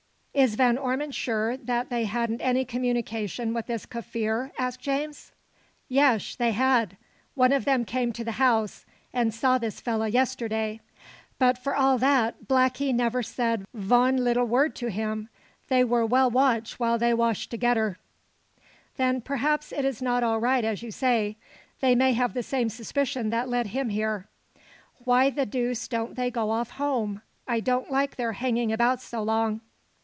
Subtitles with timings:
[0.33, 5.33] "Is Van Ormon sure that they hadn't any communication with this Kaffir?" asked James.
[5.89, 6.37] "Yesh!
[6.37, 6.95] they had.
[7.35, 10.79] One of them came to the house, and saw this fella yesterday.
[11.37, 15.27] But for all that, blackee never said von leetle word to him.
[15.67, 17.97] They were well watch while they wash togedder."
[18.95, 21.35] "Then perhaps it is not all right, as you say.
[21.81, 24.29] They may have the same suspicion that led him here.
[25.03, 27.21] Why the deuce don't they go off home?
[27.49, 29.59] I don't like their hanging about so long."